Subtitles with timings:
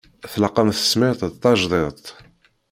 [0.31, 2.05] Tlaq-am tesmert d tajdidt.